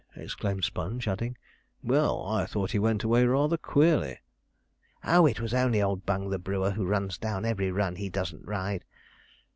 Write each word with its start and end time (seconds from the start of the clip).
exclaimed 0.15 0.63
Sponge, 0.65 1.07
adding, 1.07 1.37
'well, 1.83 2.25
I 2.25 2.47
thought 2.47 2.71
he 2.71 2.79
went 2.79 3.03
away 3.03 3.23
rather 3.23 3.55
queerly.' 3.55 4.17
'Oh, 5.03 5.27
it 5.27 5.39
was 5.39 5.53
only 5.53 5.79
old 5.79 6.07
Bung 6.07 6.31
the 6.31 6.39
brewer, 6.39 6.71
who 6.71 6.87
runs 6.87 7.19
down 7.19 7.45
every 7.45 7.71
run 7.71 7.97
he 7.97 8.09
doesn't 8.09 8.43
ride.' 8.47 8.83